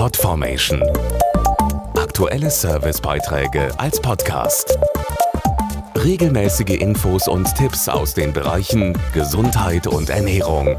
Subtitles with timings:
[0.00, 0.82] Podformation.
[1.94, 4.78] Aktuelle Servicebeiträge als Podcast.
[5.94, 10.74] Regelmäßige Infos und Tipps aus den Bereichen Gesundheit und Ernährung.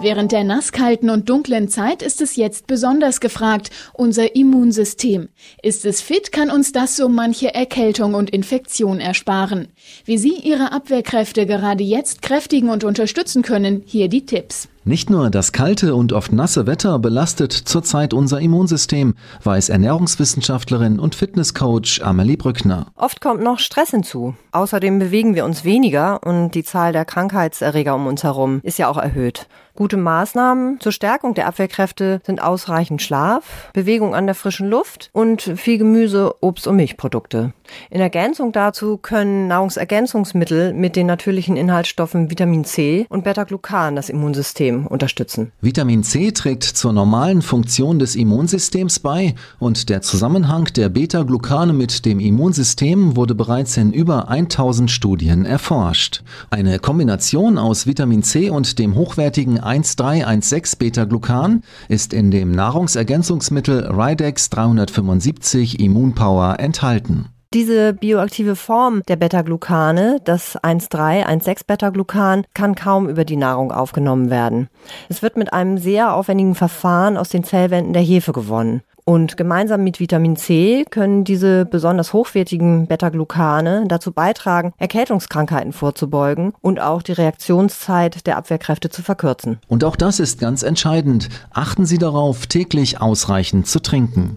[0.00, 5.28] Während der nasskalten und dunklen Zeit ist es jetzt besonders gefragt, unser Immunsystem.
[5.62, 9.68] Ist es fit, kann uns das so manche Erkältung und Infektion ersparen.
[10.06, 14.68] Wie Sie Ihre Abwehrkräfte gerade jetzt kräftigen und unterstützen können, hier die Tipps.
[14.88, 21.16] Nicht nur das kalte und oft nasse Wetter belastet zurzeit unser Immunsystem, weiß Ernährungswissenschaftlerin und
[21.16, 22.86] Fitnesscoach Amelie Brückner.
[22.94, 24.36] Oft kommt noch Stress hinzu.
[24.52, 28.86] Außerdem bewegen wir uns weniger und die Zahl der Krankheitserreger um uns herum ist ja
[28.86, 29.48] auch erhöht.
[29.76, 35.42] Gute Maßnahmen zur Stärkung der Abwehrkräfte sind ausreichend Schlaf, Bewegung an der frischen Luft und
[35.42, 37.52] viel Gemüse, Obst und Milchprodukte.
[37.90, 44.86] In Ergänzung dazu können Nahrungsergänzungsmittel mit den natürlichen Inhaltsstoffen Vitamin C und Beta-Glucan das Immunsystem
[44.86, 45.52] unterstützen.
[45.60, 52.06] Vitamin C trägt zur normalen Funktion des Immunsystems bei und der Zusammenhang der Beta-Glucane mit
[52.06, 56.22] dem Immunsystem wurde bereits in über 1000 Studien erforscht.
[56.48, 64.48] Eine Kombination aus Vitamin C und dem hochwertigen 1316 Beta-Glucan ist in dem Nahrungsergänzungsmittel Ridex
[64.50, 67.26] 375 Immunpower enthalten.
[67.56, 74.68] Diese bioaktive Form der Beta-Glucane, das 1,3-1,6-Beta-Glucan, kann kaum über die Nahrung aufgenommen werden.
[75.08, 78.82] Es wird mit einem sehr aufwendigen Verfahren aus den Zellwänden der Hefe gewonnen.
[79.06, 86.78] Und gemeinsam mit Vitamin C können diese besonders hochwertigen Beta-Glucane dazu beitragen, Erkältungskrankheiten vorzubeugen und
[86.78, 89.60] auch die Reaktionszeit der Abwehrkräfte zu verkürzen.
[89.66, 91.30] Und auch das ist ganz entscheidend.
[91.54, 94.36] Achten Sie darauf, täglich ausreichend zu trinken.